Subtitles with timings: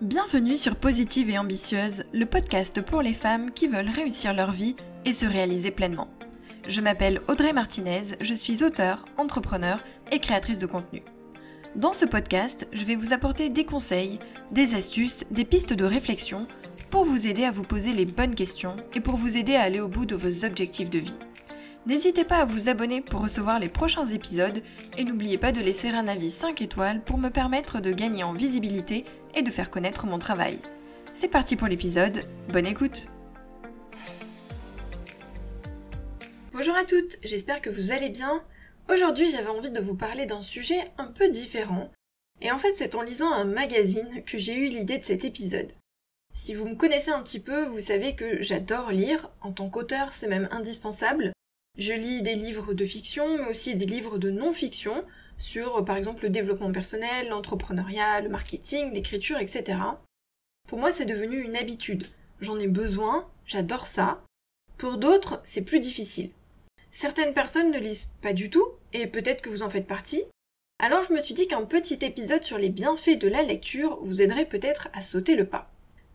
[0.00, 4.74] Bienvenue sur Positive et Ambitieuse, le podcast pour les femmes qui veulent réussir leur vie
[5.04, 6.08] et se réaliser pleinement.
[6.66, 11.02] Je m'appelle Audrey Martinez, je suis auteure, entrepreneur et créatrice de contenu.
[11.76, 14.18] Dans ce podcast, je vais vous apporter des conseils,
[14.50, 16.46] des astuces, des pistes de réflexion
[16.88, 19.80] pour vous aider à vous poser les bonnes questions et pour vous aider à aller
[19.80, 21.18] au bout de vos objectifs de vie.
[21.86, 24.62] N'hésitez pas à vous abonner pour recevoir les prochains épisodes
[24.98, 28.34] et n'oubliez pas de laisser un avis 5 étoiles pour me permettre de gagner en
[28.34, 29.04] visibilité
[29.34, 30.58] et de faire connaître mon travail.
[31.12, 33.08] C'est parti pour l'épisode, bonne écoute
[36.52, 38.42] Bonjour à toutes, j'espère que vous allez bien.
[38.92, 41.90] Aujourd'hui j'avais envie de vous parler d'un sujet un peu différent.
[42.40, 45.72] Et en fait c'est en lisant un magazine que j'ai eu l'idée de cet épisode.
[46.32, 50.12] Si vous me connaissez un petit peu, vous savez que j'adore lire, en tant qu'auteur
[50.12, 51.32] c'est même indispensable.
[51.78, 55.04] Je lis des livres de fiction, mais aussi des livres de non-fiction,
[55.40, 59.78] sur par exemple le développement personnel, l'entrepreneuriat, le marketing, l'écriture, etc.
[60.68, 62.06] Pour moi, c'est devenu une habitude.
[62.40, 64.22] J'en ai besoin, j'adore ça.
[64.78, 66.30] Pour d'autres, c'est plus difficile.
[66.90, 70.22] Certaines personnes ne lisent pas du tout, et peut-être que vous en faites partie.
[70.78, 74.22] Alors je me suis dit qu'un petit épisode sur les bienfaits de la lecture vous
[74.22, 75.70] aiderait peut-être à sauter le pas.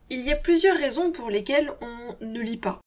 [0.10, 2.82] Il y a plusieurs raisons pour lesquelles on ne lit pas.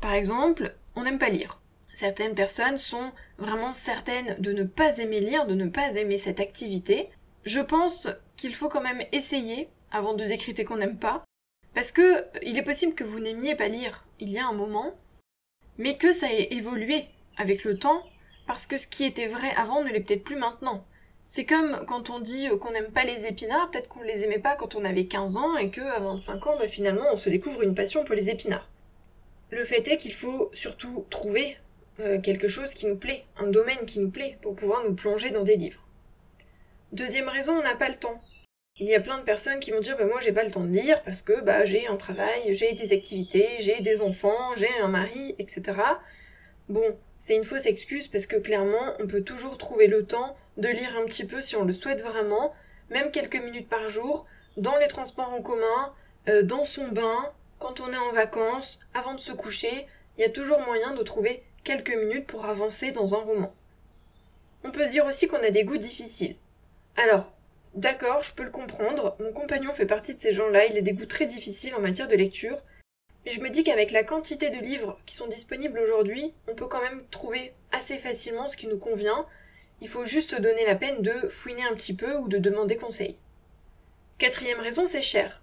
[0.00, 1.60] Par exemple, on n'aime pas lire.
[1.98, 6.38] Certaines personnes sont vraiment certaines de ne pas aimer lire, de ne pas aimer cette
[6.38, 7.08] activité.
[7.42, 11.24] Je pense qu'il faut quand même essayer avant de décréter qu'on n'aime pas.
[11.74, 14.94] Parce que il est possible que vous n'aimiez pas lire il y a un moment,
[15.76, 18.04] mais que ça ait évolué avec le temps,
[18.46, 20.84] parce que ce qui était vrai avant ne l'est peut-être plus maintenant.
[21.24, 24.54] C'est comme quand on dit qu'on n'aime pas les épinards, peut-être qu'on les aimait pas
[24.54, 27.74] quand on avait 15 ans et qu'à 25 ans, bah, finalement, on se découvre une
[27.74, 28.68] passion pour les épinards.
[29.50, 31.56] Le fait est qu'il faut surtout trouver
[32.00, 35.30] euh, quelque chose qui nous plaît, un domaine qui nous plaît, pour pouvoir nous plonger
[35.30, 35.84] dans des livres.
[36.92, 38.20] Deuxième raison, on n'a pas le temps.
[38.80, 40.62] Il y a plein de personnes qui vont dire bah moi j'ai pas le temps
[40.62, 44.70] de lire parce que bah j'ai un travail, j'ai des activités, j'ai des enfants, j'ai
[44.80, 45.72] un mari, etc.
[46.68, 50.68] Bon, c'est une fausse excuse parce que clairement on peut toujours trouver le temps de
[50.68, 52.54] lire un petit peu si on le souhaite vraiment,
[52.90, 54.26] même quelques minutes par jour,
[54.56, 55.92] dans les transports en commun,
[56.28, 60.24] euh, dans son bain, quand on est en vacances, avant de se coucher, il y
[60.24, 63.52] a toujours moyen de trouver quelques minutes pour avancer dans un roman.
[64.64, 66.34] On peut se dire aussi qu'on a des goûts difficiles.
[66.96, 67.30] Alors,
[67.74, 70.94] d'accord, je peux le comprendre, mon compagnon fait partie de ces gens-là, il a des
[70.94, 72.56] goûts très difficiles en matière de lecture,
[73.26, 76.68] mais je me dis qu'avec la quantité de livres qui sont disponibles aujourd'hui, on peut
[76.68, 79.26] quand même trouver assez facilement ce qui nous convient,
[79.82, 82.78] il faut juste se donner la peine de fouiner un petit peu ou de demander
[82.78, 83.14] conseil.
[84.16, 85.42] Quatrième raison, c'est cher.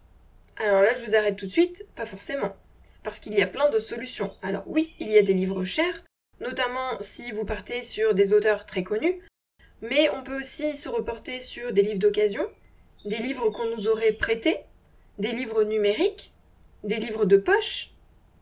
[0.58, 2.56] Alors là, je vous arrête tout de suite, pas forcément.
[3.03, 4.35] Parce qu'il y a plein de solutions.
[4.41, 6.03] Alors oui, il y a des livres chers,
[6.40, 9.22] notamment si vous partez sur des auteurs très connus,
[9.81, 12.47] mais on peut aussi se reporter sur des livres d'occasion,
[13.06, 14.59] des livres qu'on nous aurait prêtés,
[15.19, 16.34] des livres numériques,
[16.84, 17.91] des livres de poche.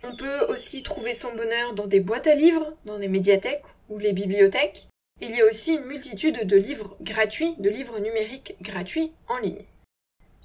[0.04, 4.00] On peut aussi trouver son bonheur dans des boîtes à livres, dans les médiathèques ou
[4.00, 4.88] les bibliothèques.
[5.22, 9.66] Il y a aussi une multitude de livres gratuits, de livres numériques gratuits en ligne.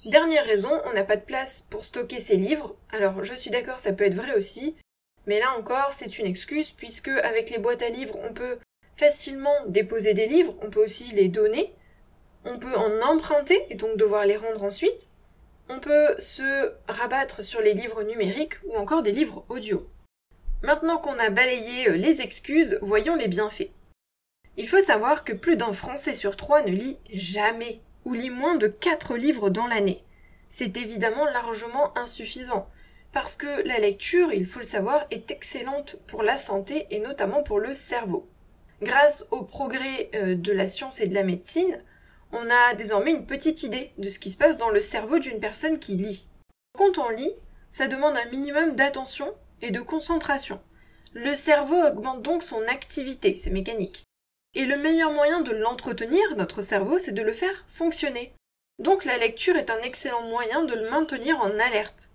[0.05, 2.75] Dernière raison, on n'a pas de place pour stocker ces livres.
[2.91, 4.75] Alors je suis d'accord, ça peut être vrai aussi,
[5.27, 8.57] mais là encore, c'est une excuse puisque avec les boîtes à livres, on peut
[8.95, 11.73] facilement déposer des livres, on peut aussi les donner,
[12.45, 15.09] on peut en emprunter et donc devoir les rendre ensuite.
[15.69, 19.87] On peut se rabattre sur les livres numériques ou encore des livres audio.
[20.63, 23.69] Maintenant qu'on a balayé euh, les excuses, voyons les bienfaits.
[24.57, 28.55] Il faut savoir que plus d'un Français sur trois ne lit jamais ou lit moins
[28.55, 30.03] de 4 livres dans l'année.
[30.49, 32.67] C'est évidemment largement insuffisant
[33.11, 37.43] parce que la lecture, il faut le savoir, est excellente pour la santé et notamment
[37.43, 38.27] pour le cerveau.
[38.81, 41.83] Grâce au progrès euh, de la science et de la médecine,
[42.31, 45.39] on a désormais une petite idée de ce qui se passe dans le cerveau d'une
[45.39, 46.27] personne qui lit.
[46.77, 47.33] Quand on lit,
[47.71, 50.61] ça demande un minimum d'attention et de concentration.
[51.13, 54.03] Le cerveau augmente donc son activité, c'est mécanique.
[54.53, 58.33] Et le meilleur moyen de l'entretenir, notre cerveau, c'est de le faire fonctionner.
[58.79, 62.11] Donc la lecture est un excellent moyen de le maintenir en alerte.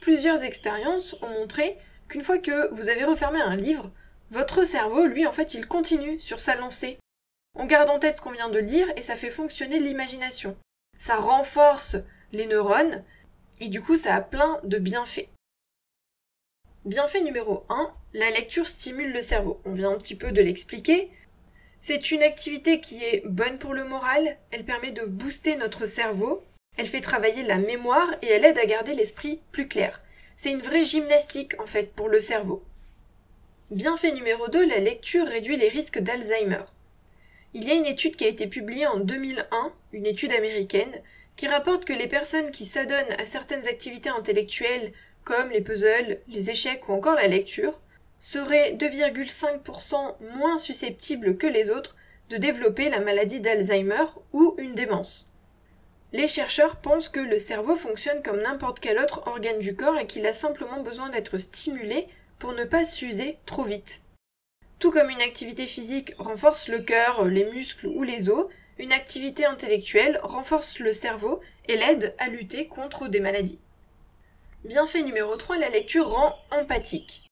[0.00, 1.76] Plusieurs expériences ont montré
[2.08, 3.90] qu'une fois que vous avez refermé un livre,
[4.30, 6.98] votre cerveau, lui, en fait, il continue sur sa lancée.
[7.54, 10.56] On garde en tête ce qu'on vient de lire et ça fait fonctionner l'imagination.
[10.98, 11.96] Ça renforce
[12.32, 13.04] les neurones
[13.60, 15.28] et du coup, ça a plein de bienfaits.
[16.84, 19.60] Bienfait numéro 1, la lecture stimule le cerveau.
[19.64, 21.10] On vient un petit peu de l'expliquer.
[21.80, 26.42] C'est une activité qui est bonne pour le moral, elle permet de booster notre cerveau
[26.76, 30.02] elle fait travailler la mémoire et elle aide à garder l'esprit plus clair.
[30.36, 32.62] C'est une vraie gymnastique en fait pour le cerveau.
[33.70, 36.64] Bienfait numéro 2, la lecture réduit les risques d'Alzheimer.
[37.54, 41.02] Il y a une étude qui a été publiée en 2001, une étude américaine,
[41.36, 44.92] qui rapporte que les personnes qui s'adonnent à certaines activités intellectuelles,
[45.24, 47.80] comme les puzzles, les échecs ou encore la lecture,
[48.18, 51.96] seraient 2,5% moins susceptibles que les autres
[52.30, 55.30] de développer la maladie d'Alzheimer ou une démence.
[56.12, 60.06] Les chercheurs pensent que le cerveau fonctionne comme n'importe quel autre organe du corps et
[60.06, 62.06] qu'il a simplement besoin d'être stimulé
[62.38, 64.02] pour ne pas s'user trop vite.
[64.78, 68.46] Tout comme une activité physique renforce le cœur, les muscles ou les os,
[68.78, 73.58] une activité intellectuelle renforce le cerveau et l'aide à lutter contre des maladies.
[74.64, 77.26] Bienfait numéro 3, la lecture rend empathique.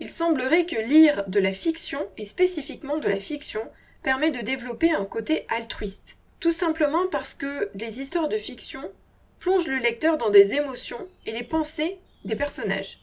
[0.00, 3.62] Il semblerait que lire de la fiction, et spécifiquement de la fiction,
[4.02, 6.18] permet de développer un côté altruiste.
[6.44, 8.92] Tout simplement parce que les histoires de fiction
[9.38, 12.98] plongent le lecteur dans des émotions et les pensées des personnages.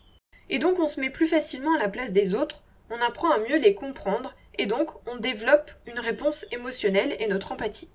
[0.51, 3.39] Et donc on se met plus facilement à la place des autres, on apprend à
[3.39, 7.89] mieux les comprendre et donc on développe une réponse émotionnelle et notre empathie.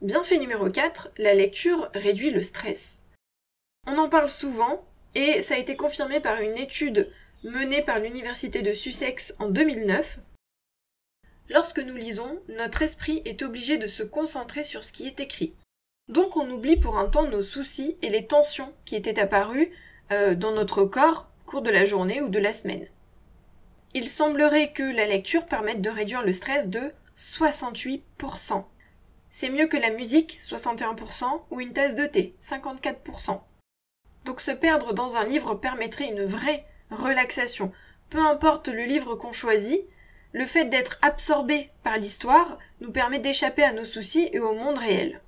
[0.00, 3.04] Bienfait numéro 4, la lecture réduit le stress.
[3.86, 4.84] On en parle souvent
[5.14, 7.12] et ça a été confirmé par une étude
[7.44, 10.18] menée par l'université de Sussex en 2009.
[11.52, 15.54] Lorsque nous lisons, notre esprit est obligé de se concentrer sur ce qui est écrit.
[16.08, 19.68] Donc on oublie pour un temps nos soucis et les tensions qui étaient apparues
[20.12, 22.86] euh, dans notre corps au cours de la journée ou de la semaine.
[23.92, 28.64] Il semblerait que la lecture permette de réduire le stress de 68%.
[29.28, 33.40] C'est mieux que la musique, 61%, ou une tasse de thé, 54%.
[34.24, 37.72] Donc se perdre dans un livre permettrait une vraie relaxation.
[38.08, 39.82] Peu importe le livre qu'on choisit,
[40.32, 44.78] le fait d'être absorbé par l'histoire nous permet d'échapper à nos soucis et au monde
[44.78, 45.20] réel.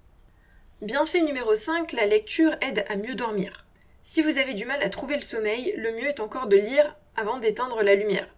[0.80, 3.66] Bienfait numéro 5, la lecture aide à mieux dormir.
[4.00, 6.96] Si vous avez du mal à trouver le sommeil, le mieux est encore de lire
[7.16, 8.28] avant d'éteindre la lumière.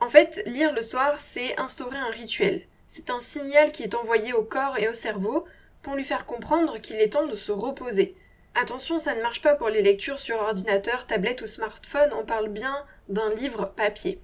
[0.00, 2.62] En fait, lire le soir, c'est instaurer un rituel.
[2.86, 5.46] C'est un signal qui est envoyé au corps et au cerveau
[5.80, 8.14] pour lui faire comprendre qu'il est temps de se reposer.
[8.54, 12.48] Attention, ça ne marche pas pour les lectures sur ordinateur, tablette ou smartphone, on parle
[12.48, 14.20] bien d'un livre papier.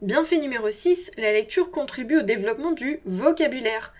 [0.00, 3.92] Bienfait numéro 6, la lecture contribue au développement du vocabulaire.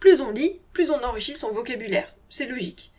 [0.00, 2.16] Plus on lit, plus on enrichit son vocabulaire.
[2.30, 2.90] C'est logique.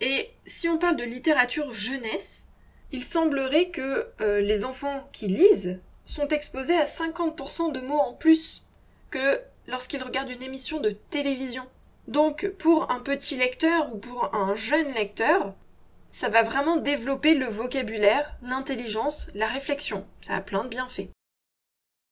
[0.00, 2.48] Et si on parle de littérature jeunesse,
[2.90, 8.14] il semblerait que euh, les enfants qui lisent sont exposés à 50% de mots en
[8.14, 8.64] plus
[9.10, 11.66] que lorsqu'ils regardent une émission de télévision.
[12.08, 15.54] Donc pour un petit lecteur ou pour un jeune lecteur,
[16.08, 20.06] ça va vraiment développer le vocabulaire, l'intelligence, la réflexion.
[20.22, 21.10] Ça a plein de bienfaits.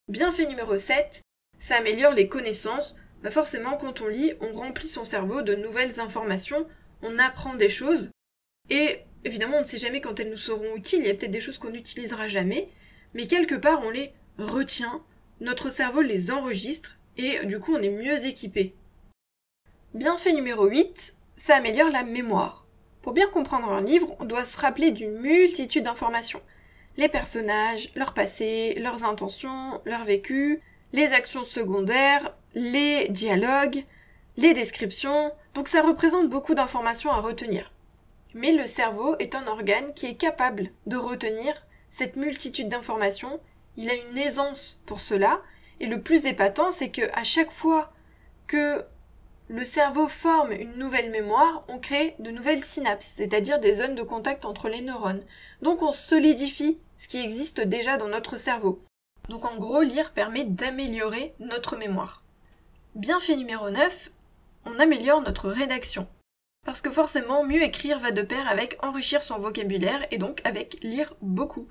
[0.09, 1.21] Bienfait numéro 7,
[1.59, 2.97] ça améliore les connaissances.
[3.21, 6.65] Bah forcément, quand on lit, on remplit son cerveau de nouvelles informations,
[7.03, 8.09] on apprend des choses,
[8.71, 11.29] et évidemment, on ne sait jamais quand elles nous seront utiles, il y a peut-être
[11.29, 12.69] des choses qu'on n'utilisera jamais,
[13.13, 15.03] mais quelque part on les retient,
[15.41, 18.73] notre cerveau les enregistre et du coup on est mieux équipé.
[19.93, 22.65] Bienfait numéro 8, ça améliore la mémoire.
[23.03, 26.41] Pour bien comprendre un livre, on doit se rappeler d'une multitude d'informations.
[26.97, 30.61] Les personnages, leur passé, leurs intentions, leur vécu,
[30.93, 33.85] les actions secondaires, les dialogues,
[34.37, 37.71] les descriptions, donc ça représente beaucoup d'informations à retenir.
[38.33, 43.39] Mais le cerveau est un organe qui est capable de retenir cette multitude d'informations,
[43.75, 45.41] il a une aisance pour cela,
[45.79, 47.91] et le plus épatant, c'est que à chaque fois
[48.47, 48.83] que
[49.49, 54.03] le cerveau forme une nouvelle mémoire, on crée de nouvelles synapses, c'est-à-dire des zones de
[54.03, 55.23] contact entre les neurones.
[55.63, 58.83] Donc on solidifie ce qui existe déjà dans notre cerveau.
[59.27, 62.23] Donc en gros, lire permet d'améliorer notre mémoire.
[62.93, 64.11] Bienfait numéro 9,
[64.65, 66.07] on améliore notre rédaction.
[66.63, 70.77] Parce que forcément, mieux écrire va de pair avec enrichir son vocabulaire et donc avec
[70.83, 71.67] lire beaucoup.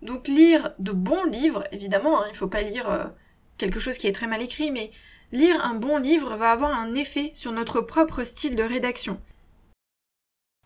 [0.00, 3.04] Donc lire de bons livres, évidemment, hein, il ne faut pas lire euh,
[3.58, 4.90] quelque chose qui est très mal écrit, mais
[5.32, 9.20] lire un bon livre va avoir un effet sur notre propre style de rédaction.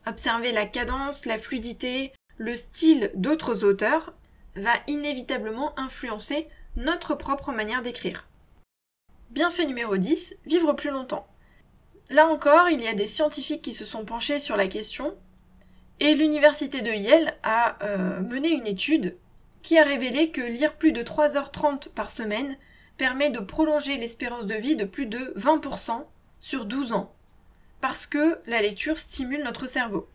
[0.06, 4.12] Observer la cadence, la fluidité, le style d'autres auteurs
[4.56, 8.26] va inévitablement influencer notre propre manière d'écrire.
[9.30, 11.26] Bienfait numéro 10, vivre plus longtemps.
[12.10, 15.16] Là encore, il y a des scientifiques qui se sont penchés sur la question
[16.00, 19.16] et l'université de Yale a euh, mené une étude
[19.62, 22.56] qui a révélé que lire plus de 3h30 par semaine
[23.00, 26.04] permet de prolonger l'espérance de vie de plus de 20%
[26.38, 27.14] sur 12 ans,
[27.80, 30.06] parce que la lecture stimule notre cerveau.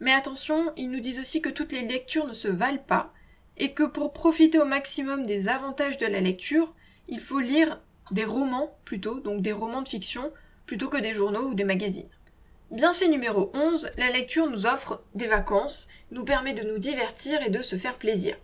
[0.00, 3.14] Mais attention, ils nous disent aussi que toutes les lectures ne se valent pas,
[3.56, 6.74] et que pour profiter au maximum des avantages de la lecture,
[7.08, 10.30] il faut lire des romans plutôt, donc des romans de fiction,
[10.66, 12.10] plutôt que des journaux ou des magazines.
[12.70, 17.48] Bienfait numéro 11, la lecture nous offre des vacances, nous permet de nous divertir et
[17.48, 18.36] de se faire plaisir.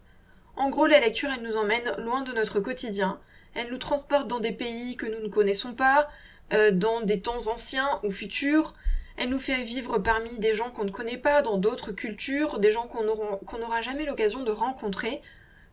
[0.56, 3.20] En gros, la lecture, elle nous emmène loin de notre quotidien,
[3.56, 6.08] elle nous transporte dans des pays que nous ne connaissons pas,
[6.52, 8.74] euh, dans des temps anciens ou futurs,
[9.18, 12.70] Elle nous fait vivre parmi des gens qu'on ne connaît pas, dans d'autres cultures, des
[12.70, 15.22] gens qu'on n'aura jamais l'occasion de rencontrer.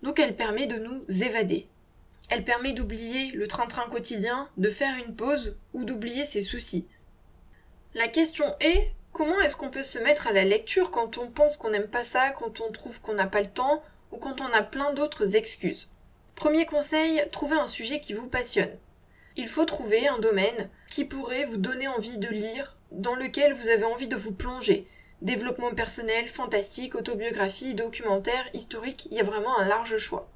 [0.02, 1.68] Donc elle permet de nous évader.
[2.30, 6.88] Elle permet d'oublier le train-train quotidien, de faire une pause ou d'oublier ses soucis.
[7.96, 11.58] La question est, comment est-ce qu'on peut se mettre à la lecture quand on pense
[11.58, 14.54] qu'on n'aime pas ça, quand on trouve qu'on n'a pas le temps ou quand on
[14.54, 15.90] a plein d'autres excuses?
[16.44, 18.78] Premier conseil, trouvez un sujet qui vous passionne.
[19.38, 23.70] Il faut trouver un domaine qui pourrait vous donner envie de lire, dans lequel vous
[23.70, 24.86] avez envie de vous plonger.
[25.22, 30.28] Développement personnel, fantastique, autobiographie, documentaire, historique, il y a vraiment un large choix.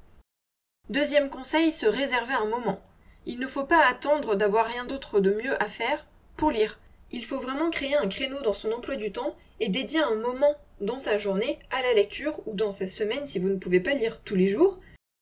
[0.88, 2.80] Deuxième conseil, se réserver un moment.
[3.26, 6.06] Il ne faut pas attendre d'avoir rien d'autre de mieux à faire
[6.38, 6.78] pour lire.
[7.10, 10.54] Il faut vraiment créer un créneau dans son emploi du temps et dédier un moment
[10.80, 13.92] dans sa journée à la lecture ou dans sa semaine si vous ne pouvez pas
[13.92, 14.78] lire tous les jours.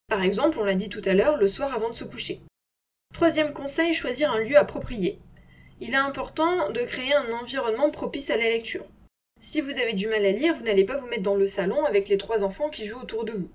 [0.08, 2.40] Par exemple, on l'a dit tout à l'heure, le soir avant de se coucher.
[3.12, 5.18] Troisième conseil, choisir un lieu approprié.
[5.80, 8.86] Il est important de créer un environnement propice à la lecture.
[9.40, 11.84] Si vous avez du mal à lire, vous n'allez pas vous mettre dans le salon
[11.84, 13.50] avec les trois enfants qui jouent autour de vous.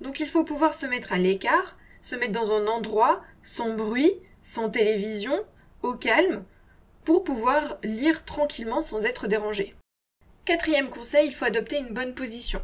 [0.00, 4.12] Donc il faut pouvoir se mettre à l'écart, se mettre dans un endroit sans bruit,
[4.40, 5.44] sans télévision,
[5.82, 6.44] au calme,
[7.04, 9.74] pour pouvoir lire tranquillement sans être dérangé.
[10.44, 12.62] Quatrième conseil, il faut adopter une bonne position.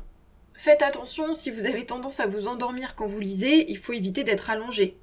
[0.55, 4.23] Faites attention, si vous avez tendance à vous endormir quand vous lisez, il faut éviter
[4.23, 4.99] d'être allongé.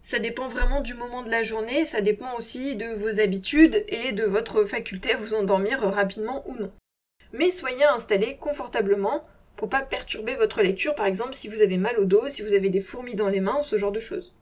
[0.00, 4.12] Ça dépend vraiment du moment de la journée, ça dépend aussi de vos habitudes et
[4.12, 6.72] de votre faculté à vous endormir rapidement ou non.
[7.32, 9.22] Mais soyez installé confortablement
[9.56, 12.54] pour pas perturber votre lecture, par exemple si vous avez mal au dos, si vous
[12.54, 14.34] avez des fourmis dans les mains ou ce genre de choses.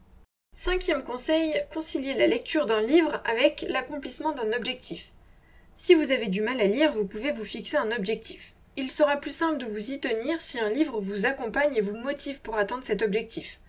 [0.55, 5.13] Cinquième conseil, concilier la lecture d'un livre avec l'accomplissement d'un objectif.
[5.75, 8.55] Si vous avez du mal à lire, vous pouvez vous fixer un objectif.
[8.81, 11.97] Il sera plus simple de vous y tenir si un livre vous accompagne et vous
[11.97, 13.61] motive pour atteindre cet objectif.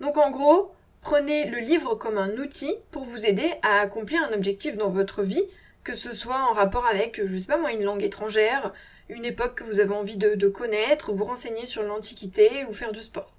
[0.00, 4.32] Donc en gros, Prenez le livre comme un outil pour vous aider à accomplir un
[4.32, 5.44] objectif dans votre vie,
[5.84, 8.72] que ce soit en rapport avec, je sais pas moi, une langue étrangère,
[9.08, 13.00] une époque que vous avez envie de, connaître, vous renseigner sur l'Antiquité ou faire du
[13.00, 13.34] sport.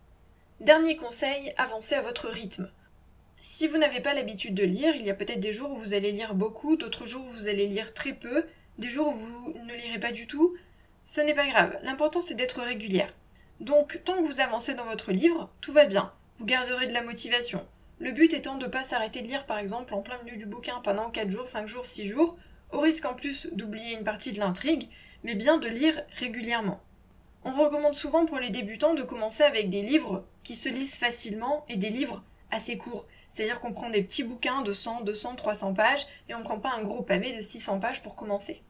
[0.62, 2.72] Dernier conseil, avancez à votre rythme.
[3.40, 5.94] Si vous n'avez pas l'habitude de lire, il y a peut-être des jours où vous
[5.94, 8.46] allez lire beaucoup, d'autres jours où vous allez lire très peu,
[8.78, 10.56] des jours où vous ne lirez pas du tout.
[11.04, 13.14] Ce n'est pas grave, l'important c'est d'être régulière.
[13.60, 17.04] Donc tant que vous avancez dans votre livre, tout va bien vous garderez de la
[17.04, 17.68] motivation.
[18.00, 20.46] Le but étant de ne pas s'arrêter de lire par exemple en plein milieu du
[20.46, 22.38] bouquin pendant 4 jours, 5 jours, 6 jours,
[22.72, 24.88] au risque en plus d'oublier une partie de l'intrigue,
[25.24, 26.80] mais bien de lire régulièrement.
[27.44, 31.66] On recommande souvent pour les débutants de commencer avec des livres qui se lisent facilement
[31.68, 33.06] et des livres assez courts.
[33.28, 36.60] C'est-à-dire qu'on prend des petits bouquins de 100, 200, 300 pages et on ne prend
[36.60, 38.64] pas un gros pavé de 600 pages pour commencer.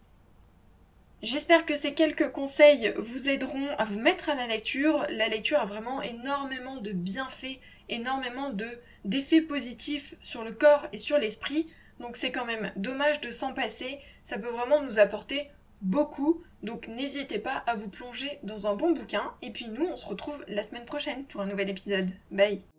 [1.22, 5.06] J'espère que ces quelques conseils vous aideront à vous mettre à la lecture.
[5.10, 7.60] La lecture a vraiment énormément de bienfaits,
[7.90, 8.68] énormément de
[9.04, 11.68] d'effets positifs sur le corps et sur l'esprit.
[12.00, 14.00] Donc c'est quand même dommage de s'en passer.
[14.24, 15.50] Ça peut vraiment nous apporter
[15.82, 16.42] beaucoup.
[16.64, 19.34] Donc n'hésitez pas à vous plonger dans un bon bouquin.
[19.42, 22.12] Et puis nous, on se retrouve la semaine prochaine pour un nouvel épisode.
[22.32, 22.79] Bye